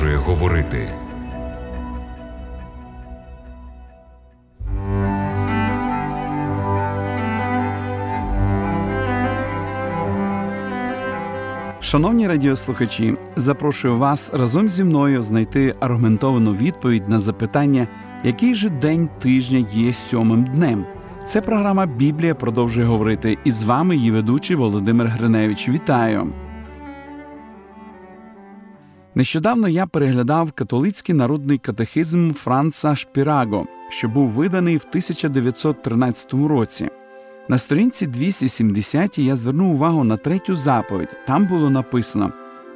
продовжує 0.00 0.16
говорити. 0.16 0.92
Шановні 11.80 12.28
радіослухачі, 12.28 13.16
запрошую 13.36 13.96
вас 13.96 14.30
разом 14.32 14.68
зі 14.68 14.84
мною 14.84 15.22
знайти 15.22 15.74
аргументовану 15.80 16.52
відповідь 16.54 17.08
на 17.08 17.18
запитання, 17.18 17.88
який 18.24 18.54
же 18.54 18.70
день 18.70 19.08
тижня 19.18 19.66
є 19.72 19.92
сьомим 19.92 20.44
днем. 20.44 20.84
Це 21.26 21.40
програма 21.40 21.86
Біблія 21.86 22.34
продовжує 22.34 22.86
говорити. 22.86 23.38
І 23.44 23.52
з 23.52 23.64
вами 23.64 23.96
її 23.96 24.10
ведучий 24.10 24.56
Володимир 24.56 25.06
Гриневич. 25.06 25.68
Вітаю! 25.68 26.32
Нещодавно 29.20 29.68
я 29.68 29.86
переглядав 29.86 30.52
католицький 30.52 31.14
народний 31.14 31.58
катехизм 31.58 32.32
Франца 32.32 32.96
Шпіраго, 32.96 33.66
що 33.88 34.08
був 34.08 34.30
виданий 34.30 34.76
в 34.76 34.84
1913 34.88 36.34
році. 36.34 36.88
На 37.48 37.58
сторінці 37.58 38.06
270 38.06 39.18
я 39.18 39.36
звернув 39.36 39.74
увагу 39.74 40.04
на 40.04 40.16
третю 40.16 40.56
заповідь. 40.56 41.18
Там 41.26 41.46
було 41.46 41.70
написано: 41.70 42.32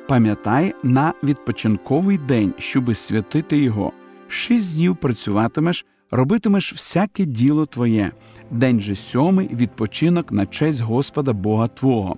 Пам'ятай 0.09 0.75
на 0.83 1.13
відпочинковий 1.23 2.19
день, 2.19 2.55
щоби 2.59 2.95
святити 2.95 3.59
його. 3.59 3.93
Шість 4.29 4.77
днів 4.77 4.97
працюватимеш, 4.97 5.87
робитимеш 6.11 6.73
всяке 6.73 7.25
діло 7.25 7.67
твоє, 7.67 8.11
день 8.51 8.81
же 8.81 8.97
сьомий 8.97 9.51
відпочинок 9.55 10.33
на 10.33 10.47
честь 10.47 10.81
Господа 10.81 11.33
Бога 11.33 11.69
Твого. 11.69 12.17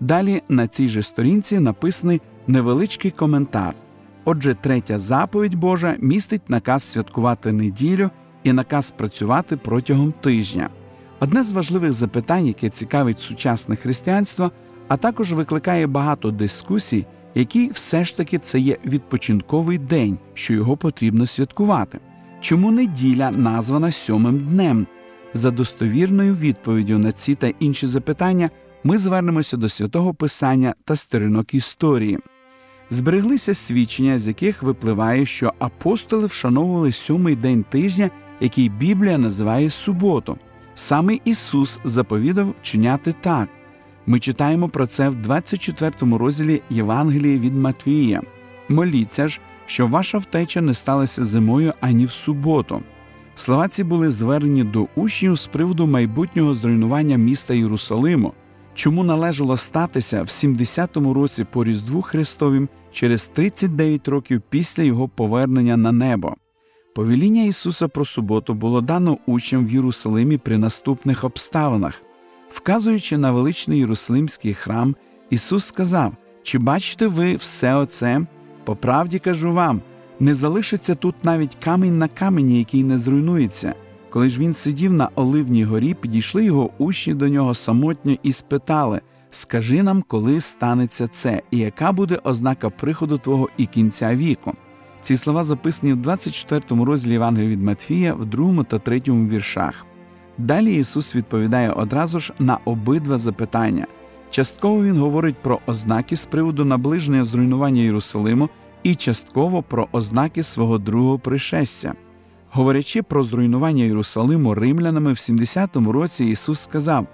Далі 0.00 0.42
на 0.48 0.66
цій 0.66 0.88
же 0.88 1.02
сторінці 1.02 1.58
написаний 1.58 2.20
невеличкий 2.46 3.10
коментар. 3.10 3.74
Отже, 4.24 4.54
третя 4.54 4.98
заповідь 4.98 5.54
Божа 5.54 5.96
містить 5.98 6.50
наказ 6.50 6.82
святкувати 6.82 7.52
неділю 7.52 8.10
і 8.44 8.52
наказ 8.52 8.90
працювати 8.90 9.56
протягом 9.56 10.12
тижня. 10.12 10.68
Одне 11.20 11.42
з 11.42 11.52
важливих 11.52 11.92
запитань, 11.92 12.46
яке 12.46 12.70
цікавить 12.70 13.20
сучасне 13.20 13.76
християнство, 13.76 14.50
а 14.88 14.96
також 14.96 15.32
викликає 15.32 15.86
багато 15.86 16.30
дискусій, 16.30 17.06
який 17.34 17.70
все 17.70 18.04
ж 18.04 18.16
таки 18.16 18.38
це 18.38 18.58
є 18.58 18.78
відпочинковий 18.84 19.78
день, 19.78 20.18
що 20.34 20.54
його 20.54 20.76
потрібно 20.76 21.26
святкувати. 21.26 21.98
Чому 22.40 22.70
неділя 22.70 23.30
названа 23.30 23.92
сьомим 23.92 24.38
днем? 24.38 24.86
За 25.32 25.50
достовірною 25.50 26.34
відповіддю 26.34 26.98
на 26.98 27.12
ці 27.12 27.34
та 27.34 27.52
інші 27.58 27.86
запитання 27.86 28.50
ми 28.84 28.98
звернемося 28.98 29.56
до 29.56 29.68
святого 29.68 30.14
Писання 30.14 30.74
та 30.84 30.96
сторінок 30.96 31.54
історії. 31.54 32.18
Збереглися 32.90 33.54
свідчення, 33.54 34.18
з 34.18 34.28
яких 34.28 34.62
випливає, 34.62 35.26
що 35.26 35.52
апостоли 35.58 36.26
вшановували 36.26 36.92
сьомий 36.92 37.36
день 37.36 37.64
тижня, 37.70 38.10
який 38.40 38.68
Біблія 38.68 39.18
називає 39.18 39.70
суботу. 39.70 40.38
Саме 40.74 41.18
Ісус 41.24 41.80
заповідав 41.84 42.54
вчиняти 42.60 43.14
так. 43.20 43.48
Ми 44.06 44.20
читаємо 44.20 44.68
про 44.68 44.86
це 44.86 45.08
в 45.08 45.14
24 45.14 45.92
розділі 46.00 46.62
Євангелії 46.70 47.38
від 47.38 47.56
Матвія. 47.56 48.22
Моліться 48.68 49.28
ж, 49.28 49.40
що 49.66 49.86
ваша 49.86 50.18
втеча 50.18 50.60
не 50.60 50.74
сталася 50.74 51.24
зимою 51.24 51.72
ані 51.80 52.04
в 52.04 52.10
суботу. 52.10 52.82
Слова 53.34 53.68
ці 53.68 53.84
були 53.84 54.10
звернені 54.10 54.64
до 54.64 54.86
учнів 54.96 55.36
з 55.36 55.46
приводу 55.46 55.86
майбутнього 55.86 56.54
зруйнування 56.54 57.16
міста 57.16 57.54
Єрусалиму, 57.54 58.32
чому 58.74 59.04
належало 59.04 59.56
статися 59.56 60.22
в 60.22 60.26
70-му 60.26 61.14
році 61.14 61.44
по 61.44 61.64
Різдву 61.64 62.02
Христовім 62.02 62.68
через 62.92 63.26
39 63.26 64.08
років 64.08 64.42
після 64.48 64.82
його 64.82 65.08
повернення 65.08 65.76
на 65.76 65.92
небо. 65.92 66.34
Повеління 66.94 67.42
Ісуса 67.42 67.88
про 67.88 68.04
суботу 68.04 68.54
було 68.54 68.80
дано 68.80 69.18
учням 69.26 69.66
в 69.66 69.70
Єрусалимі 69.70 70.38
при 70.38 70.58
наступних 70.58 71.24
обставинах. 71.24 72.02
Вказуючи 72.50 73.18
на 73.18 73.30
величний 73.30 73.78
Єрусалимський 73.78 74.54
храм, 74.54 74.96
Ісус 75.30 75.64
сказав: 75.64 76.12
Чи 76.42 76.58
бачите 76.58 77.06
ви 77.06 77.34
все 77.34 77.74
оце? 77.74 78.26
По 78.64 78.76
правді 78.76 79.18
кажу 79.18 79.52
вам, 79.52 79.82
не 80.20 80.34
залишиться 80.34 80.94
тут 80.94 81.24
навіть 81.24 81.54
камінь 81.64 81.98
на 81.98 82.08
камені, 82.08 82.58
який 82.58 82.84
не 82.84 82.98
зруйнується. 82.98 83.74
Коли 84.10 84.28
ж 84.28 84.40
він 84.40 84.54
сидів 84.54 84.92
на 84.92 85.08
Оливній 85.14 85.64
горі, 85.64 85.94
підійшли 85.94 86.44
його 86.44 86.70
учні 86.78 87.14
до 87.14 87.28
нього 87.28 87.54
самотньо 87.54 88.16
і 88.22 88.32
спитали 88.32 89.00
Скажи 89.30 89.82
нам, 89.82 90.04
коли 90.08 90.40
станеться 90.40 91.08
це, 91.08 91.42
і 91.50 91.58
яка 91.58 91.92
буде 91.92 92.20
ознака 92.24 92.70
приходу 92.70 93.18
Твого 93.18 93.48
і 93.56 93.66
кінця 93.66 94.14
віку? 94.14 94.54
Ці 95.02 95.16
слова 95.16 95.44
записані 95.44 95.92
в 95.92 95.96
24 95.96 96.84
розділі 96.84 97.12
Євангелія 97.12 97.50
від 97.50 97.62
Матфія, 97.62 98.14
в 98.14 98.26
2 98.26 98.64
та 98.64 98.78
3 98.78 99.02
віршах. 99.06 99.86
Далі 100.38 100.76
Ісус 100.78 101.14
відповідає 101.14 101.70
одразу 101.70 102.20
ж 102.20 102.32
на 102.38 102.58
обидва 102.64 103.18
запитання. 103.18 103.86
Частково 104.30 104.84
Він 104.84 104.98
говорить 104.98 105.36
про 105.42 105.60
ознаки 105.66 106.16
з 106.16 106.24
приводу 106.24 106.64
наближення 106.64 107.24
зруйнування 107.24 107.82
Єрусалиму 107.82 108.48
і 108.82 108.94
частково 108.94 109.62
про 109.62 109.88
ознаки 109.92 110.42
свого 110.42 110.78
другого 110.78 111.18
пришестя. 111.18 111.94
Говорячи 112.50 113.02
про 113.02 113.22
зруйнування 113.22 113.84
Єрусалиму 113.84 114.54
римлянами 114.54 115.12
в 115.12 115.16
70-му 115.16 115.92
році, 115.92 116.24
Ісус 116.24 116.60
сказав: 116.60 117.06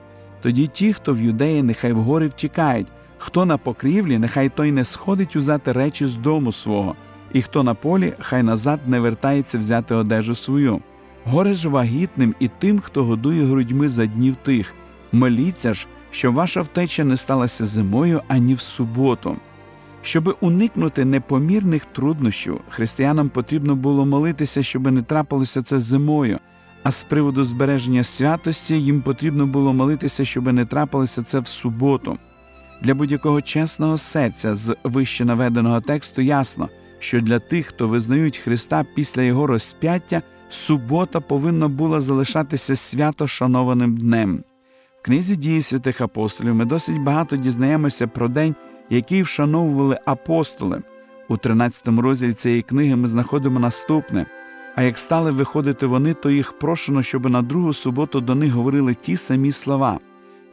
тоді 0.43 0.67
ті, 0.67 0.93
хто 0.93 1.15
в 1.15 1.21
юдеї, 1.21 1.63
нехай 1.63 1.93
вгори 1.93 2.27
втікають, 2.27 2.87
хто 3.19 3.45
на 3.45 3.59
покрівлі, 3.59 4.19
нехай 4.19 4.49
той 4.49 4.73
не 4.73 4.85
сходить 4.85 5.37
узяти 5.37 5.73
речі 5.73 6.07
з 6.07 6.17
дому 6.17 6.53
свого 6.53 6.97
і 7.33 7.43
хто 7.43 7.63
на 7.63 7.75
полі, 7.75 8.13
хай 8.19 8.43
назад 8.43 8.81
не 8.87 9.01
вертається 9.01 9.59
взяти 9.59 9.95
одежу 9.95 10.35
свою. 10.35 10.81
Горе 11.25 11.55
ж 11.55 11.69
вагітним 11.69 12.35
і 12.41 12.49
тим, 12.49 12.81
хто 12.81 13.05
годує 13.05 13.45
грудьми 13.45 13.89
за 13.89 14.07
днів 14.07 14.37
тих. 14.37 14.75
Моліться 15.13 15.75
ж, 15.75 15.87
що 16.11 16.33
ваша 16.33 16.61
втеча 16.61 17.05
не 17.05 17.17
сталася 17.17 17.65
зимою 17.65 18.23
ані 18.29 18.55
в 18.55 18.61
суботу. 18.61 19.37
Щоби 20.03 20.35
уникнути 20.41 21.05
непомірних 21.05 21.85
труднощів, 21.85 22.61
християнам 22.69 23.29
потрібно 23.29 23.77
було 23.77 24.07
молитися, 24.07 24.63
щоби 24.63 24.91
не 24.91 25.03
трапилося 25.03 25.63
це 25.63 25.81
зимою, 25.81 26.39
а 26.83 26.91
з 26.91 27.05
приводу 27.05 27.45
збереження 27.45 28.05
святості 28.05 28.83
їм 28.83 29.03
потрібно 29.03 29.47
було 29.47 29.73
молитися, 29.73 30.25
щоби 30.25 30.53
не 30.53 30.65
трапилося 30.65 31.23
це 31.23 31.39
в 31.41 31.47
суботу. 31.47 32.19
Для 32.83 32.95
будь-якого 32.95 33.43
чесного 33.43 33.99
серця 33.99 34.55
з 34.55 34.77
вище 34.85 35.25
наведеного 35.25 35.81
тексту 35.81 36.23
ясно 36.23 36.69
що 37.03 37.21
для 37.21 37.39
тих, 37.39 37.67
хто 37.67 37.89
визнають 37.89 38.37
Христа 38.37 38.85
після 38.95 39.23
Його 39.23 39.47
розп'яття, 39.47 40.23
субота 40.49 41.21
повинна 41.21 41.69
була 41.69 42.01
залишатися 42.01 42.77
свято 42.77 43.29
шанованим 43.29 43.97
днем. 43.97 44.45
В 45.01 45.05
книзі 45.05 45.37
дії 45.37 45.63
святих 45.63 46.01
апостолів 46.01 46.55
ми 46.55 46.65
досить 46.65 47.01
багато 47.01 47.37
дізнаємося 47.37 48.07
про 48.07 48.29
день, 48.29 48.55
який 48.91 49.23
вшановували 49.23 49.99
апостоли. 50.05 50.83
У 51.29 51.37
13 51.37 51.89
розділі 51.89 52.33
цієї 52.33 52.63
книги 52.63 52.97
ми 52.97 53.07
знаходимо 53.07 53.61
наступне. 53.61 54.27
А 54.75 54.83
як 54.83 54.99
стали 54.99 55.31
виходити 55.31 55.87
вони, 55.87 56.15
то 56.15 56.31
їх 56.31 56.59
прошено, 56.59 57.03
щоб 57.03 57.31
на 57.31 57.43
другу 57.43 57.73
суботу 57.73 58.21
до 58.21 58.35
них 58.35 58.53
говорили 58.53 58.95
ті 58.95 59.17
самі 59.17 59.53
слова. 59.53 59.99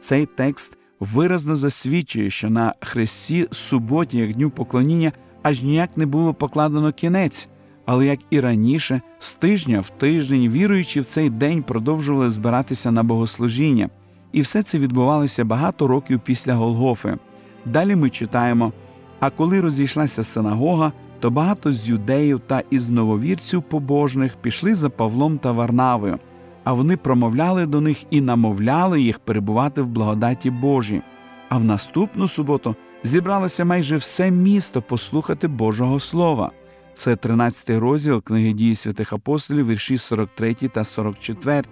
Цей 0.00 0.26
текст 0.26 0.78
виразно 1.00 1.56
засвідчує, 1.56 2.30
що 2.30 2.50
на 2.50 2.74
хресті 2.80 3.48
суботі, 3.50 4.18
як 4.18 4.34
дню 4.34 4.50
поклоніння, 4.50 5.12
аж 5.42 5.62
ніяк 5.62 5.96
не 5.96 6.06
було 6.06 6.34
покладено 6.34 6.92
кінець, 6.92 7.48
але 7.86 8.06
як 8.06 8.18
і 8.30 8.40
раніше, 8.40 9.00
з 9.18 9.34
тижня 9.34 9.80
в 9.80 9.90
тиждень, 9.90 10.48
віруючи 10.48 11.00
в 11.00 11.04
цей 11.04 11.30
день, 11.30 11.62
продовжували 11.62 12.30
збиратися 12.30 12.90
на 12.90 13.02
богослужіння, 13.02 13.88
і 14.32 14.40
все 14.40 14.62
це 14.62 14.78
відбувалося 14.78 15.44
багато 15.44 15.86
років 15.86 16.20
після 16.24 16.54
Голгофи. 16.54 17.18
Далі 17.64 17.96
ми 17.96 18.10
читаємо: 18.10 18.72
а 19.20 19.30
коли 19.30 19.60
розійшлася 19.60 20.22
синагога, 20.22 20.92
то 21.20 21.30
багато 21.30 21.72
з 21.72 21.88
юдеїв 21.88 22.40
та 22.46 22.62
із 22.70 22.88
нововірців 22.88 23.62
побожних 23.62 24.36
пішли 24.36 24.74
за 24.74 24.90
Павлом 24.90 25.38
та 25.38 25.52
Варнавою, 25.52 26.18
а 26.64 26.72
вони 26.72 26.96
промовляли 26.96 27.66
до 27.66 27.80
них 27.80 28.04
і 28.10 28.20
намовляли 28.20 29.02
їх 29.02 29.18
перебувати 29.18 29.82
в 29.82 29.86
благодаті 29.86 30.50
Божій. 30.50 31.02
А 31.48 31.58
в 31.58 31.64
наступну 31.64 32.28
суботу 32.28 32.76
зібралося 33.02 33.64
майже 33.64 33.96
все 33.96 34.30
місто 34.30 34.82
послухати 34.82 35.48
Божого 35.48 36.00
Слова. 36.00 36.50
Це 36.94 37.16
13 37.16 37.70
розділ 37.70 38.22
книги 38.22 38.52
дії 38.52 38.74
святих 38.74 39.12
апостолів, 39.12 39.68
вірші 39.68 39.98
43 39.98 40.54
та 40.54 40.84
44. 40.84 41.64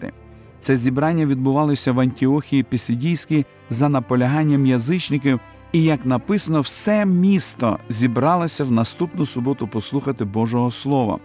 Це 0.61 0.77
зібрання 0.77 1.27
відбувалося 1.27 1.93
в 1.93 2.00
Антіохії 2.00 2.62
Пісидійській 2.62 3.47
за 3.71 3.89
наполяганням 3.89 4.67
язичників, 4.67 5.41
і, 5.73 5.82
як 5.82 6.06
написано, 6.06 6.61
все 6.61 7.06
місто 7.06 7.79
зібралося 7.88 8.65
в 8.65 8.73
наступну 8.73 9.26
суботу 9.26 9.69
послухати 9.69 10.25
Божого 10.25 10.70
Слова. 10.70 11.19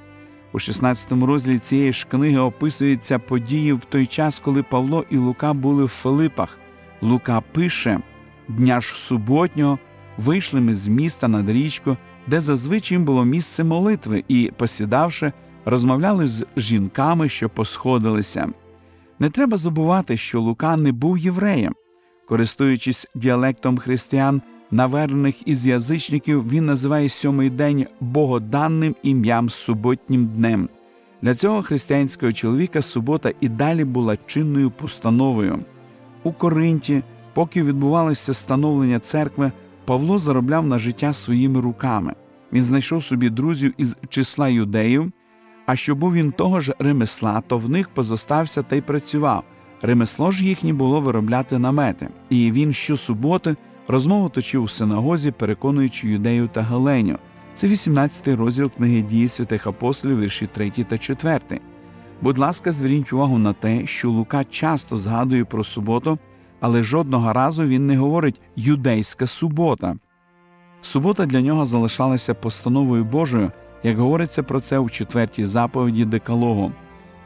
У 0.54 0.60
16 0.60 1.12
розділі 1.12 1.60
цієї 1.60 1.94
ж 1.94 2.07
книги 2.12 2.38
описуються 2.38 3.19
події 3.19 3.74
в 3.74 3.86
той 3.86 4.06
час, 4.06 4.40
коли 4.40 4.63
Павло 4.63 5.06
і 5.10 5.18
Лука 5.18 5.54
були 5.54 5.84
в 5.84 5.88
Филипах. 5.88 6.60
Лука 7.01 7.42
пише: 7.42 8.00
Дня 8.48 8.81
ж 8.81 8.94
суботнього 8.95 9.80
вийшли 10.18 10.62
ми 10.62 10.75
з 10.75 10.88
міста 10.88 11.28
над 11.28 11.50
річку 11.50 11.98
де 12.28 12.39
зазвичай 12.39 12.98
було 12.98 13.25
місце 13.25 13.63
молитви, 13.63 14.24
і, 14.28 14.51
посідавши, 14.57 15.31
розмовляли 15.66 16.28
з 16.28 16.46
жінками, 16.57 17.30
що 17.30 17.50
посходилися. 17.50 18.50
Не 19.19 19.30
треба 19.30 19.57
забувати, 19.57 20.18
що 20.18 20.42
Лука 20.42 20.78
не 20.78 20.92
був 20.92 21.18
євреєм. 21.18 21.74
Користуючись 22.25 23.08
діалектом 23.16 23.78
християн, 23.78 24.42
навернених 24.72 25.48
із 25.48 25.68
язичників, 25.68 26.50
він 26.50 26.66
називає 26.66 27.10
сьомий 27.10 27.50
день 27.50 27.88
богоданним 28.00 28.96
ім'ям 29.04 29.50
суботнім 29.50 30.28
днем. 30.28 30.70
Для 31.22 31.34
цього 31.34 31.62
християнського 31.62 32.31
чоловіка 32.31 32.81
субота 32.81 33.31
і 33.42 33.50
далі 33.50 33.86
була 33.86 34.18
чинною 34.25 34.72
постановою. 34.72 35.60
У 36.24 36.31
Коринті, 36.31 37.04
поки 37.34 37.64
відбувалося 37.64 38.34
становлення 38.34 39.00
церкви, 39.00 39.52
Павло 39.86 40.18
заробляв 40.18 40.68
на 40.68 40.80
життя 40.80 41.14
своїми 41.14 41.62
руками. 41.62 42.14
Він 42.54 42.64
знайшов 42.64 43.04
собі 43.04 43.30
друзів 43.30 43.74
із 43.78 43.96
числа 44.10 44.50
юдеїв, 44.50 45.12
а 45.66 45.75
що 45.75 45.96
був 45.96 46.14
він 46.14 46.31
того 46.31 46.60
ж 46.60 46.74
ремесла, 46.80 47.42
то 47.48 47.58
в 47.58 47.70
них 47.70 47.90
позостався 47.90 48.64
та 48.64 48.75
й 48.75 48.81
працював. 48.81 49.44
Ремесло 49.85 50.31
ж 50.31 50.45
їхнє 50.45 50.74
було 50.74 51.00
виробляти 51.00 51.59
намети, 51.59 52.07
і 52.30 52.51
він 52.51 52.74
щосуботи 52.74 53.56
розмову 53.88 54.30
точив 54.30 54.63
у 54.63 54.68
синагозі, 54.68 55.31
переконуючи 55.31 56.07
юдею 56.07 56.47
та 56.47 56.62
Галеню. 56.62 57.18
Це 57.56 57.68
18 57.68 58.27
розділ 58.27 58.71
книги 58.71 59.01
дії 59.01 59.27
святих 59.27 59.68
апостолів, 59.68 60.19
вірші 60.19 60.47
3 60.47 60.69
та 60.69 60.97
4. 60.97 61.39
Будь 62.21 62.38
ласка, 62.38 62.71
зверніть 62.71 63.13
увагу 63.13 63.38
на 63.38 63.53
те, 63.53 63.85
що 63.85 64.12
Лука 64.12 64.44
часто 64.44 64.97
згадує 64.97 65.45
про 65.45 65.63
суботу, 65.63 66.19
але 66.59 66.83
жодного 66.83 67.33
разу 67.33 67.63
він 67.63 67.88
не 67.88 67.97
говорить 67.97 68.41
юдейська 68.56 69.27
субота. 69.27 69.95
Субота 70.81 71.25
для 71.25 71.41
нього 71.41 71.65
залишалася 71.65 72.33
постановою 72.33 73.03
Божою, 73.03 73.51
як 73.83 73.97
говориться 73.97 74.44
про 74.44 74.59
це 74.59 74.79
у 74.79 74.89
четвертій 74.89 75.45
заповіді 75.45 76.06
Декалогу. 76.06 76.71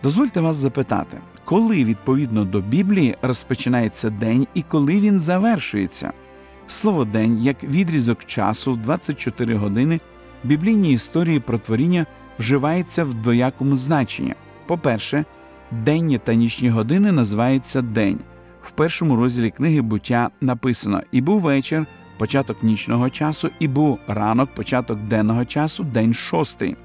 Дозвольте 0.04 0.42
вас 0.42 0.56
запитати, 0.56 1.18
коли 1.48 1.84
відповідно 1.84 2.46
до 2.46 2.62
Біблії 2.62 3.18
розпочинається 3.22 4.10
день 4.10 4.48
і 4.54 4.62
коли 4.62 5.00
він 5.00 5.20
завершується. 5.20 6.14
Слово 6.68 7.06
день 7.06 7.40
як 7.44 7.64
відрізок 7.64 8.26
часу 8.26 8.74
в 8.74 8.78
24 8.78 9.56
години 9.56 10.00
в 10.44 10.48
біблійній 10.48 10.94
історії 10.94 11.40
про 11.40 11.58
творіння 11.58 12.06
вживається 12.40 13.04
в 13.04 13.14
двоякому 13.14 13.78
значенні. 13.78 14.34
По-перше, 14.66 15.26
денні 15.72 16.18
та 16.18 16.34
нічні 16.34 16.70
години 16.70 17.12
називаються 17.12 17.82
день. 17.82 18.20
В 18.62 18.72
першому 18.72 19.16
розділі 19.16 19.52
книги 19.52 19.82
буття 19.82 20.30
написано 20.42 21.02
І 21.12 21.22
був 21.22 21.42
вечір, 21.42 21.86
початок 22.18 22.64
нічного 22.64 23.10
часу, 23.10 23.50
і 23.60 23.68
був 23.68 24.00
ранок, 24.08 24.50
початок 24.50 25.00
денного 25.00 25.46
часу, 25.46 25.84
день 25.84 26.14
шостий. 26.14 26.76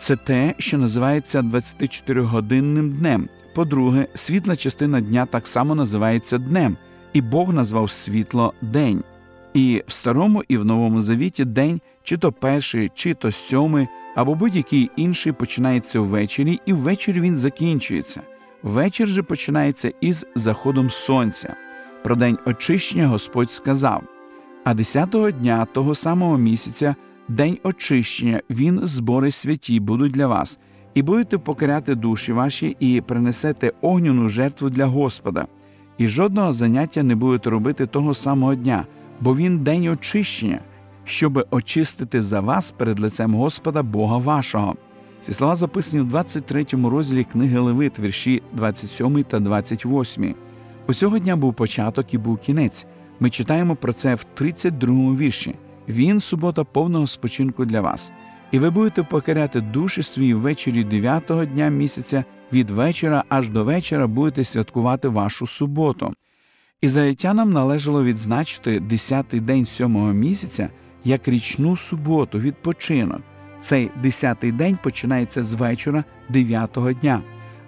Це 0.00 0.16
те, 0.16 0.54
що 0.58 0.78
називається 0.78 1.42
24-годинним 1.42 2.90
днем. 2.90 3.28
По-друге, 3.54 4.06
світла 4.14 4.56
частина 4.56 5.00
дня 5.00 5.26
так 5.26 5.46
само 5.46 5.74
називається 5.74 6.38
днем, 6.38 6.76
і 7.12 7.20
Бог 7.20 7.52
назвав 7.52 7.90
світло 7.90 8.54
день. 8.60 9.02
І 9.54 9.82
в 9.86 9.92
старому 9.92 10.44
і 10.48 10.56
в 10.56 10.64
новому 10.64 11.00
завіті 11.00 11.44
день, 11.44 11.80
чи 12.02 12.16
то 12.16 12.32
перший, 12.32 12.90
чи 12.94 13.14
то 13.14 13.30
сьомий, 13.30 13.88
або 14.14 14.34
будь-який 14.34 14.90
інший 14.96 15.32
починається 15.32 16.00
ввечері, 16.00 16.60
і 16.66 16.72
ввечері 16.72 17.20
він 17.20 17.36
закінчується. 17.36 18.20
Вечір 18.62 19.08
же 19.08 19.22
починається 19.22 19.92
із 20.00 20.26
заходом 20.34 20.90
сонця. 20.90 21.54
Про 22.04 22.16
день 22.16 22.38
очищення 22.46 23.06
Господь 23.06 23.52
сказав: 23.52 24.02
а 24.64 24.74
десятого 24.74 25.30
дня 25.30 25.66
того 25.72 25.94
самого 25.94 26.38
місяця, 26.38 26.94
день 27.30 27.58
очищення, 27.62 28.40
він 28.50 28.80
збори 28.82 29.30
святі 29.30 29.80
будуть 29.80 30.12
для 30.12 30.26
вас, 30.26 30.58
і 30.94 31.02
будете 31.02 31.38
покоряти 31.38 31.94
душі 31.94 32.32
ваші, 32.32 32.76
і 32.80 33.00
принесете 33.00 33.72
огняну 33.80 34.28
жертву 34.28 34.70
для 34.70 34.86
Господа, 34.86 35.46
і 35.98 36.08
жодного 36.08 36.52
заняття 36.52 37.02
не 37.02 37.14
будете 37.14 37.50
робити 37.50 37.86
того 37.86 38.14
самого 38.14 38.54
дня, 38.54 38.86
бо 39.20 39.36
він 39.36 39.58
день 39.58 39.88
очищення, 39.88 40.60
щоби 41.04 41.44
очистити 41.50 42.20
за 42.20 42.40
вас 42.40 42.70
перед 42.70 43.00
лицем 43.00 43.34
Господа 43.34 43.82
Бога 43.82 44.16
вашого. 44.16 44.74
Ці 45.20 45.32
слова 45.32 45.56
записані 45.56 46.02
в 46.02 46.06
23 46.06 46.64
розділі 46.72 47.24
книги 47.24 47.58
Левит, 47.58 47.98
вірші 47.98 48.42
27 48.52 49.24
та 49.24 49.40
28. 49.40 50.34
Усього 50.86 51.18
дня 51.18 51.36
був 51.36 51.54
початок 51.54 52.14
і 52.14 52.18
був 52.18 52.38
кінець. 52.38 52.86
Ми 53.20 53.30
читаємо 53.30 53.76
про 53.76 53.92
це 53.92 54.14
в 54.14 54.24
32 54.24 54.94
му 54.94 55.16
вірші. 55.16 55.54
Він 55.90 56.20
субота 56.20 56.64
повного 56.64 57.06
спочинку 57.06 57.64
для 57.64 57.80
вас, 57.80 58.12
і 58.50 58.58
ви 58.58 58.70
будете 58.70 59.02
покоряти 59.02 59.60
душі 59.60 60.02
свої 60.02 60.34
ввечері 60.34 60.84
9-го 60.84 61.44
дня 61.44 61.68
місяця 61.68 62.24
від 62.52 62.70
вечора 62.70 63.24
аж 63.28 63.48
до 63.48 63.64
вечора 63.64 64.06
будете 64.06 64.44
святкувати 64.44 65.08
вашу 65.08 65.46
суботу. 65.46 66.14
Ізраїльтянам 66.80 67.52
належало 67.52 68.04
відзначити 68.04 68.80
10-й 68.80 69.40
день 69.40 69.66
сьомого 69.66 70.12
місяця 70.12 70.68
як 71.04 71.28
річну 71.28 71.76
суботу, 71.76 72.38
відпочинок. 72.38 73.20
Цей 73.60 73.90
10-й 74.02 74.52
день 74.52 74.78
починається 74.82 75.44
з 75.44 75.54
вечора 75.54 76.04
9-го 76.30 76.92
дня. 76.92 77.22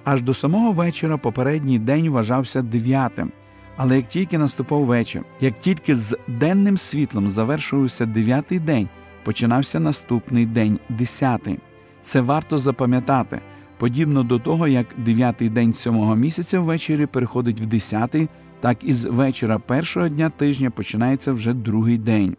Аж 0.05 0.23
до 0.23 0.35
самого 0.35 0.73
вечора 0.73 1.17
попередній 1.17 1.79
день 1.79 2.09
вважався 2.09 2.63
дев'ятим. 2.63 3.33
Але 3.77 3.97
як 3.97 4.09
тільки 4.09 4.39
наступав 4.39 4.85
вечір, 4.85 5.23
як 5.41 5.59
тільки 5.59 5.95
з 5.95 6.17
денним 6.29 6.77
світлом 6.77 7.29
завершувався 7.29 8.07
дев'ятий 8.07 8.59
день, 8.59 8.89
починався 9.25 9.81
наступний 9.81 10.47
день 10.47 10.79
десятий. 10.89 11.59
Це 12.03 12.21
варто 12.21 12.59
запам'ятати, 12.59 13.41
подібно 13.79 14.23
до 14.23 14.39
того, 14.39 14.69
як 14.69 14.87
дев'ятий 14.97 15.49
день 15.49 15.73
сьомого 15.73 16.17
місяця 16.17 16.61
ввечері 16.61 17.07
переходить 17.07 17.61
в 17.61 17.67
десятий, 17.67 18.29
так 18.61 18.79
і 18.83 18.93
з 18.93 19.05
вечора 19.05 19.59
першого 19.59 20.09
дня 20.09 20.31
тижня 20.31 20.71
починається 20.71 21.33
вже 21.33 21.53
другий 21.53 21.99
день. 21.99 22.37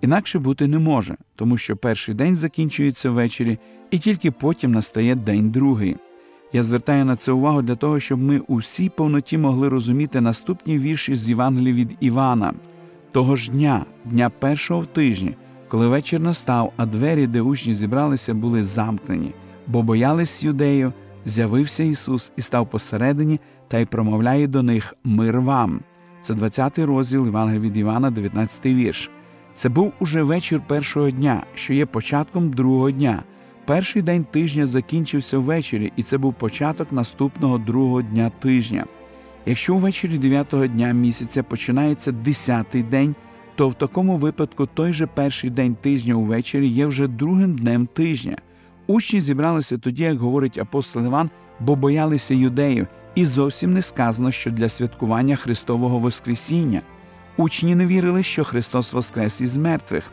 Інакше 0.00 0.38
бути 0.38 0.66
не 0.66 0.78
може, 0.78 1.16
тому 1.36 1.58
що 1.58 1.76
перший 1.76 2.14
день 2.14 2.36
закінчується 2.36 3.10
ввечері, 3.10 3.58
і 3.90 3.98
тільки 3.98 4.30
потім 4.30 4.72
настає 4.72 5.14
день 5.14 5.50
другий. 5.50 5.96
Я 6.52 6.62
звертаю 6.62 7.04
на 7.04 7.16
це 7.16 7.32
увагу 7.32 7.62
для 7.62 7.76
того, 7.76 8.00
щоб 8.00 8.18
ми 8.18 8.38
у 8.48 8.60
повноті 8.96 9.38
могли 9.38 9.68
розуміти 9.68 10.20
наступні 10.20 10.78
вірші 10.78 11.14
з 11.14 11.28
Євангелії 11.28 11.72
від 11.72 11.96
Івана, 12.00 12.54
того 13.12 13.36
ж 13.36 13.50
дня, 13.50 13.84
дня 14.04 14.30
першого 14.30 14.80
в 14.80 14.86
тижні, 14.86 15.36
коли 15.68 15.88
вечір 15.88 16.20
настав, 16.20 16.72
а 16.76 16.86
двері, 16.86 17.26
де 17.26 17.40
учні 17.40 17.74
зібралися, 17.74 18.34
були 18.34 18.64
замкнені, 18.64 19.34
бо 19.66 19.82
боялись 19.82 20.42
юдею, 20.42 20.92
з'явився 21.24 21.84
Ісус 21.84 22.32
і 22.36 22.42
став 22.42 22.70
посередині 22.70 23.40
та 23.68 23.78
й 23.78 23.84
промовляє 23.84 24.46
до 24.46 24.62
них 24.62 24.94
Мир 25.04 25.40
вам. 25.40 25.80
Це 26.20 26.34
20 26.34 26.78
розділ 26.78 27.24
Євангелія 27.24 27.60
від 27.60 27.76
Івана, 27.76 28.10
19 28.10 28.66
вірш. 28.66 29.10
Це 29.54 29.68
був 29.68 29.92
уже 30.00 30.22
вечір 30.22 30.60
першого 30.66 31.10
дня, 31.10 31.42
що 31.54 31.74
є 31.74 31.86
початком 31.86 32.50
другого 32.50 32.90
дня. 32.90 33.22
Перший 33.68 34.02
день 34.02 34.24
тижня 34.24 34.66
закінчився 34.66 35.38
ввечері, 35.38 35.92
і 35.96 36.02
це 36.02 36.18
був 36.18 36.34
початок 36.34 36.92
наступного 36.92 37.58
другого 37.58 38.02
дня 38.02 38.30
тижня. 38.38 38.84
Якщо 39.46 39.76
ввечері 39.76 40.18
дев'ятого 40.18 40.66
дня 40.66 40.92
місяця 40.92 41.42
починається 41.42 42.12
десятий 42.12 42.82
день, 42.82 43.14
то 43.54 43.68
в 43.68 43.74
такому 43.74 44.16
випадку 44.16 44.66
той 44.66 44.92
же 44.92 45.06
перший 45.06 45.50
день 45.50 45.74
тижня 45.74 46.14
увечері 46.14 46.68
є 46.68 46.86
вже 46.86 47.06
другим 47.08 47.56
днем 47.56 47.86
тижня. 47.86 48.36
Учні 48.86 49.20
зібралися 49.20 49.78
тоді, 49.78 50.02
як 50.02 50.18
говорить 50.18 50.58
апостол 50.58 51.04
Іван, 51.04 51.30
бо 51.60 51.76
боялися 51.76 52.34
юдеїв, 52.34 52.86
і 53.14 53.26
зовсім 53.26 53.72
не 53.74 53.82
сказано, 53.82 54.30
що 54.30 54.50
для 54.50 54.68
святкування 54.68 55.36
Христового 55.36 55.98
Воскресіння. 55.98 56.80
Учні 57.36 57.74
не 57.74 57.86
вірили, 57.86 58.22
що 58.22 58.44
Христос 58.44 58.92
Воскрес 58.92 59.40
із 59.40 59.56
мертвих. 59.56 60.10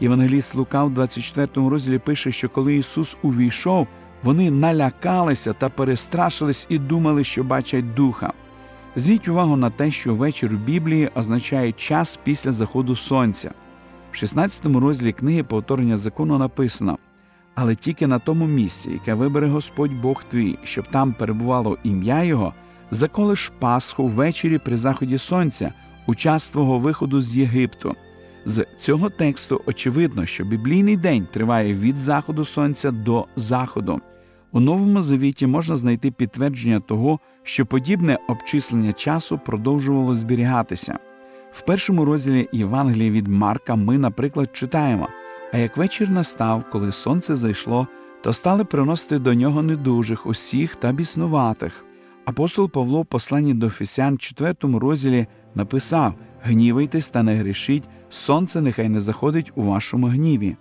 Євангеліст 0.00 0.54
Лука 0.54 0.84
в 0.84 0.90
24 0.90 1.68
розділі 1.68 1.98
пише, 1.98 2.32
що 2.32 2.48
коли 2.48 2.76
Ісус 2.76 3.16
увійшов, 3.22 3.86
вони 4.22 4.50
налякалися 4.50 5.52
та 5.52 5.68
перестрашились 5.68 6.66
і 6.68 6.78
думали, 6.78 7.24
що 7.24 7.44
бачать 7.44 7.94
духа. 7.94 8.32
Зверніть 8.96 9.28
увагу 9.28 9.56
на 9.56 9.70
те, 9.70 9.90
що 9.90 10.14
вечір 10.14 10.54
у 10.54 10.56
Біблії 10.56 11.10
означає 11.14 11.72
час 11.72 12.18
після 12.24 12.52
заходу 12.52 12.96
сонця. 12.96 13.50
В 14.12 14.16
16 14.16 14.66
розділі 14.66 15.12
книги 15.12 15.42
повторення 15.42 15.96
закону 15.96 16.38
написано 16.38 16.98
але 17.56 17.74
тільки 17.74 18.06
на 18.06 18.18
тому 18.18 18.46
місці, 18.46 18.90
яке 18.90 19.14
вибере 19.14 19.48
Господь 19.48 20.00
Бог 20.00 20.24
твій, 20.24 20.58
щоб 20.64 20.86
там 20.90 21.12
перебувало 21.12 21.78
ім'я 21.84 22.22
Його, 22.22 22.52
заколиш 22.90 23.52
Пасху 23.58 24.08
ввечері 24.08 24.58
при 24.58 24.76
заході 24.76 25.18
сонця, 25.18 25.72
у 26.06 26.14
час 26.14 26.48
твого 26.48 26.78
виходу 26.78 27.22
з 27.22 27.36
Єгипту. 27.36 27.96
З 28.48 28.66
цього 28.76 29.10
тексту 29.10 29.60
очевидно, 29.66 30.26
що 30.26 30.44
біблійний 30.44 30.96
день 30.96 31.26
триває 31.32 31.74
від 31.74 31.96
заходу 31.96 32.44
сонця 32.44 32.90
до 32.90 33.26
заходу. 33.36 34.00
У 34.52 34.60
новому 34.60 35.02
завіті 35.02 35.46
можна 35.46 35.76
знайти 35.76 36.10
підтвердження 36.10 36.80
того, 36.80 37.18
що 37.42 37.66
подібне 37.66 38.18
обчислення 38.28 38.92
часу 38.92 39.40
продовжувало 39.46 40.14
зберігатися. 40.14 40.98
В 41.50 41.60
першому 41.60 42.04
розділі 42.04 42.48
Євангелії 42.52 43.10
від 43.10 43.28
Марка 43.28 43.76
ми, 43.76 43.98
наприклад, 43.98 44.50
читаємо: 44.52 45.08
А 45.52 45.58
як 45.58 45.76
вечір 45.76 46.10
настав, 46.10 46.64
коли 46.72 46.92
сонце 46.92 47.34
зайшло, 47.34 47.86
то 48.22 48.32
стали 48.32 48.64
приносити 48.64 49.18
до 49.18 49.34
нього 49.34 49.62
недужих, 49.62 50.26
усіх 50.26 50.76
та 50.76 50.92
біснуватих. 50.92 51.84
Апостол 52.24 52.70
Павло 52.70 53.02
в 53.02 53.06
посланні 53.06 53.54
до 53.54 53.66
Офісян, 53.66 54.18
4 54.18 54.54
розділі 54.62 55.26
написав 55.54 56.14
Гнівайтесь 56.42 57.08
та 57.08 57.22
не 57.22 57.34
грішіть, 57.34 57.84
сонце 58.10 58.60
нехай 58.60 58.88
не 58.88 59.00
заходить 59.00 59.52
у 59.54 59.62
вашому 59.62 60.06
гніві. 60.06 60.56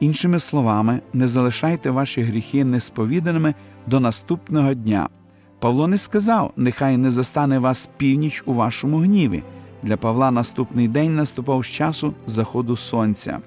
Іншими 0.00 0.38
словами, 0.38 1.00
не 1.12 1.26
залишайте 1.26 1.90
ваші 1.90 2.22
гріхи 2.22 2.64
несповіданими 2.64 3.54
до 3.86 4.00
наступного 4.00 4.74
дня. 4.74 5.08
Павло 5.58 5.88
не 5.88 5.98
сказав, 5.98 6.52
нехай 6.56 6.96
не 6.96 7.10
застане 7.10 7.58
вас 7.58 7.88
північ 7.96 8.42
у 8.46 8.54
вашому 8.54 8.98
гніві. 8.98 9.42
Для 9.82 9.96
Павла 9.96 10.30
наступний 10.30 10.88
день 10.88 11.16
наступав 11.16 11.62
з 11.62 11.66
часу 11.66 12.14
заходу 12.26 12.76
сонця. 12.76 13.38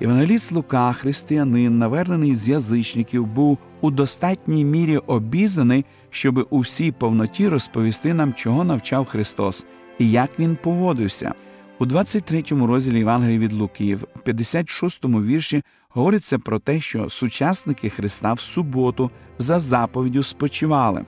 Євангеліст 0.00 0.52
Лука, 0.52 0.92
християнин, 0.92 1.78
навернений 1.78 2.34
з 2.34 2.48
язичників, 2.48 3.26
був 3.26 3.58
у 3.80 3.90
достатній 3.90 4.64
мірі 4.64 4.96
обізнаний, 4.98 5.84
щоби 6.10 6.42
у 6.42 6.58
всій 6.58 6.92
повноті 6.92 7.48
розповісти 7.48 8.14
нам, 8.14 8.34
чого 8.34 8.64
навчав 8.64 9.06
Христос 9.06 9.66
і 9.98 10.10
як 10.10 10.30
він 10.38 10.56
поводився. 10.62 11.34
У 11.80 11.86
23 11.86 12.44
розділі 12.50 12.98
Євангелії 12.98 13.38
від 13.38 13.52
Луки, 13.52 13.94
в 13.94 14.06
56 14.24 15.04
вірші, 15.04 15.62
говориться 15.88 16.38
про 16.38 16.58
те, 16.58 16.80
що 16.80 17.08
сучасники 17.08 17.90
Христа 17.90 18.32
в 18.32 18.40
суботу 18.40 19.10
за 19.38 19.58
заповіддю 19.58 20.22
спочивали. 20.22 21.04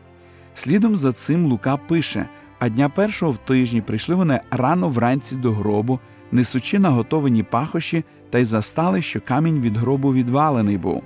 Слідом 0.55 0.97
за 0.97 1.13
цим 1.13 1.47
Лука 1.47 1.77
пише: 1.77 2.29
а 2.59 2.69
дня 2.69 2.89
першого 2.89 3.33
в 3.33 3.39
тижні 3.39 3.81
прийшли 3.81 4.15
вони 4.15 4.41
рано 4.51 4.89
вранці 4.89 5.37
до 5.37 5.53
гробу, 5.53 6.01
несучи 6.33 6.79
наготовані 6.79 7.43
пахощі, 7.43 8.05
та 8.31 8.39
й 8.39 8.45
застали, 8.45 9.03
що 9.03 9.21
камінь 9.21 9.61
від 9.61 9.77
гробу 9.77 10.13
відвалений 10.13 10.79
був. 10.79 11.03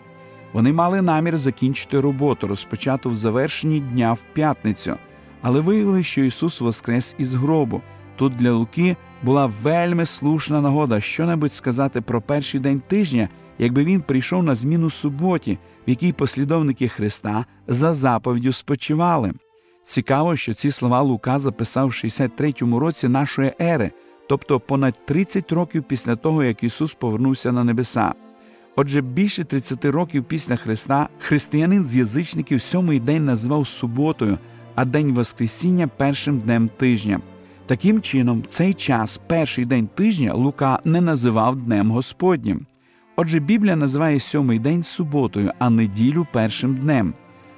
Вони 0.53 0.73
мали 0.73 1.03
намір 1.03 1.37
закінчити 1.37 2.01
роботу, 2.01 2.47
розпочату 2.47 3.11
в 3.11 3.15
завершенні 3.15 3.81
дня 3.81 4.13
в 4.13 4.23
п'ятницю, 4.33 4.97
але 5.43 5.61
виявили, 5.61 6.03
що 6.03 6.25
Ісус 6.25 6.61
воскрес 6.61 7.15
із 7.19 7.35
гробу. 7.35 7.83
Тут 8.17 8.33
для 8.33 8.53
Луки 8.53 8.97
була 9.25 9.47
вельми 9.47 10.07
слушна 10.07 10.61
нагода 10.61 11.01
щонебудь 11.01 11.53
сказати 11.53 12.01
про 12.01 12.23
перший 12.23 12.61
день 12.61 12.83
тижня, 12.87 13.29
якби 13.59 13.85
він 13.85 14.01
прийшов 14.01 14.43
на 14.43 14.55
зміну 14.55 14.91
суботі, 14.91 15.59
в 15.87 15.91
якій 15.91 16.13
послідовники 16.13 16.89
Христа 16.89 17.45
за 17.69 17.95
заповіддю 17.95 18.53
спочивали. 18.53 19.33
Цікаво, 19.85 20.37
що 20.37 20.55
ці 20.55 20.71
слова 20.71 21.01
Лука 21.01 21.39
записав 21.39 21.89
в 21.89 21.91
63-му 21.91 22.79
році 22.79 23.09
нашої 23.09 23.53
ери, 23.61 23.91
тобто 24.29 24.61
понад 24.61 25.07
30 25.07 25.53
років 25.53 25.83
після 25.83 26.17
того, 26.17 26.45
як 26.45 26.65
Ісус 26.65 26.95
повернувся 26.95 27.53
на 27.53 27.65
небеса. 27.65 28.13
Отже, 28.77 29.01
більше 29.01 29.45
30 29.45 29.85
років 29.85 30.25
після 30.25 30.57
Христа 30.57 31.09
християнин 31.19 31.85
з 31.85 31.97
язичників 31.97 32.63
сьомий 32.63 33.01
день 33.01 33.25
назвав 33.25 33.67
суботою, 33.67 34.39
а 34.75 34.85
день 34.85 35.15
Воскресіння 35.15 35.89
першим 35.89 36.39
днем 36.39 36.69
тижня. 36.69 37.21
Таким 37.67 38.03
чином, 38.03 38.45
цей 38.47 38.75
час, 38.75 39.21
перший 39.27 39.65
день 39.65 39.89
тижня, 39.95 40.35
Лука 40.35 40.81
не 40.85 41.01
називав 41.01 41.57
Днем 41.57 41.91
Господнім. 41.91 42.67
Отже, 43.17 43.41
Біблія 43.41 43.77
називає 43.77 44.21
сьомий 44.21 44.59
день 44.59 44.83
суботою, 44.83 45.51
а 45.59 45.71
неділю 45.71 46.27
першим 46.33 46.77
днем. 46.77 47.15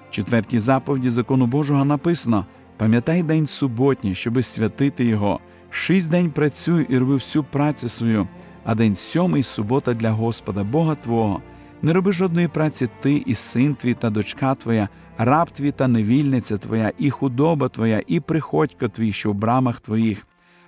В 0.09 0.11
четвертій 0.11 0.59
заповіді 0.59 1.11
закону 1.11 1.47
Божого 1.47 1.85
написано 1.85 2.47
Пам'ятай 2.77 3.23
день 3.23 3.47
суботній, 3.47 4.15
щоби 4.15 4.43
святити 4.43 5.05
його. 5.05 5.41
Шість 5.71 6.11
день 6.11 6.31
працюй 6.31 6.87
і 6.89 6.99
роби 6.99 7.15
всю 7.15 7.45
працю 7.45 7.89
свою, 7.89 8.29
а 8.65 8.75
день 8.75 8.97
сьомий 8.97 9.43
субота 9.43 9.95
для 9.95 10.11
Господа, 10.11 10.65
Бога 10.65 10.95
Твого. 10.95 11.43
Не 11.87 11.93
роби 11.93 12.13
жодної 12.13 12.49
праці 12.49 12.89
ти, 13.01 13.23
і 13.27 13.35
син 13.35 13.75
твій 13.75 13.95
та 13.95 14.11
дочка 14.11 14.55
твоя, 14.55 14.89
раб 15.19 15.51
твій 15.51 15.71
та 15.71 15.89
невільниця 15.89 16.59
твоя, 16.59 16.93
і 16.99 17.11
худоба 17.11 17.69
твоя, 17.69 18.03
і 18.07 18.21
приходько 18.21 18.89
твій, 18.89 19.13
що 19.13 19.31
в 19.31 19.35
брамах 19.35 19.81
твоїх. 19.81 20.27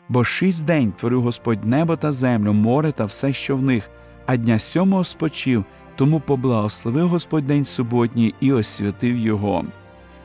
Бо 0.09 0.25
шість 0.25 0.65
день 0.65 0.93
творив 0.93 1.23
Господь 1.23 1.65
небо 1.65 1.97
та 1.97 2.13
землю, 2.13 2.53
море 2.53 2.93
та 2.93 3.05
все, 3.05 3.33
що 3.33 3.57
в 3.57 3.63
них, 3.63 3.91
а 4.27 4.37
дня 4.37 4.59
сьомого 4.59 5.05
спочив, 5.05 5.65
тому 5.97 6.21
поблагословив 6.21 7.09
Господь 7.09 7.47
день 7.47 7.65
суботній 7.65 8.35
і 8.41 8.53
освятив 8.53 9.17
його. 9.17 9.65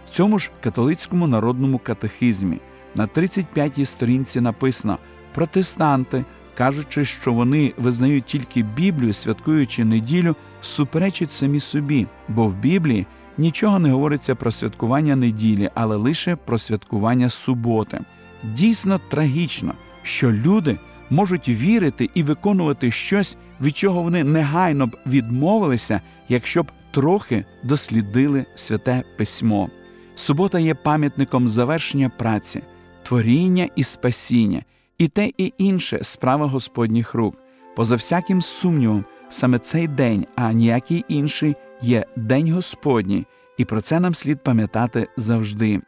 В 0.05 0.09
цьому 0.09 0.39
ж 0.39 0.51
католицькому 0.63 1.27
народному 1.27 1.77
катехизмі 1.77 2.57
на 2.95 3.07
35-й 3.07 3.85
сторінці 3.85 4.41
написано 4.41 4.97
протестанти, 5.33 6.23
кажучи, 6.57 7.05
що 7.05 7.33
вони 7.33 7.73
визнають 7.77 8.25
тільки 8.25 8.63
Біблію, 8.63 9.13
святкуючи 9.13 9.85
неділю, 9.85 10.35
суперечать 10.65 11.31
самі 11.31 11.59
собі, 11.59 12.07
бо 12.27 12.47
в 12.47 12.55
Біблії 12.55 13.05
нічого 13.37 13.79
не 13.79 13.91
говориться 13.91 14.35
про 14.35 14.51
святкування 14.51 15.15
неділі, 15.15 15.69
але 15.73 15.95
лише 15.95 16.35
про 16.35 16.57
святкування 16.57 17.29
суботи. 17.29 17.99
Дійсно 18.43 18.99
трагічно, 19.09 19.73
що 20.03 20.31
люди 20.31 20.77
можуть 21.09 21.49
вірити 21.49 22.09
і 22.13 22.23
виконувати 22.23 22.91
щось, 22.91 23.37
від 23.61 23.77
чого 23.77 24.01
вони 24.01 24.23
негайно 24.23 24.87
б 24.87 24.97
відмовилися, 25.05 26.01
якщо 26.29 26.63
б 26.63 26.71
трохи 26.91 27.45
дослідили 27.63 28.45
святе 28.55 29.03
письмо. 29.17 29.69
Субота 30.15 30.59
є 30.59 30.75
пам'ятником 30.75 31.47
завершення 31.47 32.09
праці, 32.09 32.61
творіння 33.03 33.69
і 33.75 33.83
спасіння, 33.83 34.63
і 34.97 35.07
те, 35.07 35.31
і 35.37 35.53
інше 35.57 35.99
справа 36.01 36.47
Господніх 36.47 37.13
рук. 37.13 37.35
Поза 37.75 37.95
всяким 37.95 38.41
сумнівом, 38.41 39.05
саме 39.33 39.59
цей 39.59 39.87
день, 39.87 40.25
а 40.35 40.51
ніякий 40.51 41.05
інший, 41.07 41.55
є 41.81 42.05
День 42.15 42.53
Господній, 42.53 43.25
і 43.57 43.65
про 43.65 43.81
це 43.81 43.99
нам 43.99 44.15
слід 44.15 44.39
пам'ятати 44.43 45.07
завжди. 45.17 45.81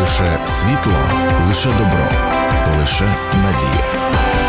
Лише 0.00 0.38
світло, 0.46 0.98
лише 1.48 1.68
добро, 1.68 2.08
лише 2.80 3.14
надія. 3.34 4.43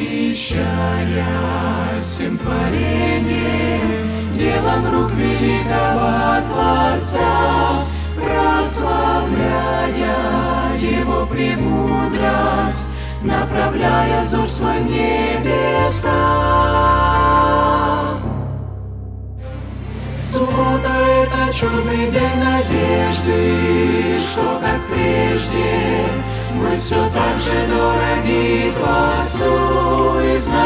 Восхищая 0.00 1.26
всем 2.02 2.38
творением 2.38 4.32
Делом 4.32 4.90
рук 4.90 5.12
великого 5.12 6.40
Творца 6.48 7.84
Прославляя 8.16 9.58
Его 10.78 11.26
премудрость 11.26 12.94
Направляя 13.22 14.22
взор 14.22 14.48
свой 14.48 14.78
в 14.78 14.86
небеса. 14.86 16.08
Суббота— 20.14 20.88
это 21.22 21.52
чудный 21.52 22.10
день 22.10 22.42
надежды, 22.42 24.18
что 24.18 24.58
как 24.62 24.80
прежде 24.90 26.08
мы 26.54 26.78
все 26.78 26.96
так 27.10 27.40
же 27.40 27.66
дороги 27.68 28.19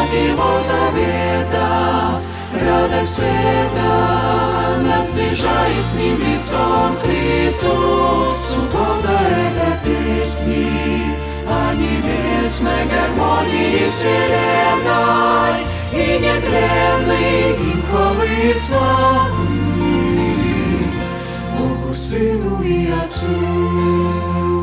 Его 0.03 0.59
завета. 0.59 2.21
Радость 2.51 3.15
света 3.15 4.81
нас 4.83 5.07
сближает 5.09 5.81
с 5.81 5.95
Ним 5.95 6.17
лицом 6.19 6.97
к 6.97 7.05
лицу. 7.05 8.33
Суббота — 8.35 9.29
это 9.29 9.79
песни 9.83 11.15
о 11.47 11.73
небесной 11.75 12.85
гармонии 12.85 13.89
вселенной 13.89 15.63
и 15.93 16.19
нетленный 16.19 17.57
гимн 17.57 17.83
хвалы 17.89 18.27
и 18.43 18.53
славы 18.53 19.59
Богу, 21.57 21.95
Сыну 21.95 22.61
и 22.63 22.89
Отцу. 22.91 24.62